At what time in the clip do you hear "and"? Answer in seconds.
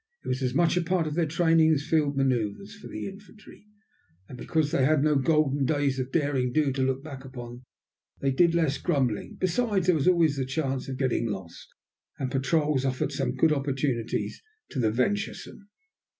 4.27-4.35, 12.17-12.31